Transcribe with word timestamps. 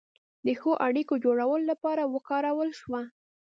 د 0.45 0.47
ښو 0.59 0.71
اړیکو 0.87 1.13
جوړولو 1.25 1.65
لپاره 1.71 2.03
وکارول 2.13 2.69
شوه. 2.81 3.01